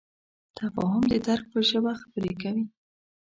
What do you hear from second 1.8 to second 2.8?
خبرې کوي.